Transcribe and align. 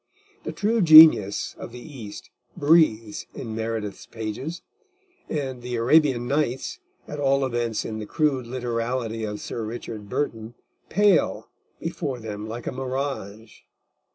The 0.45 0.51
true 0.51 0.81
genius 0.81 1.53
of 1.59 1.71
the 1.71 1.79
East 1.99 2.31
breathes 2.57 3.27
in 3.35 3.53
Meredith's 3.53 4.07
pages, 4.07 4.63
and 5.29 5.61
the 5.61 5.75
Arabian 5.75 6.27
Nights, 6.27 6.79
at 7.07 7.19
all 7.19 7.45
events 7.45 7.85
in 7.85 7.99
the 7.99 8.07
crude 8.07 8.47
literality 8.47 9.25
of 9.25 9.39
Sir 9.39 9.63
Richard 9.63 10.09
Burton, 10.09 10.55
pale 10.89 11.51
before 11.79 12.17
them 12.19 12.47
like 12.47 12.65
a 12.65 12.71
mirage. 12.71 13.59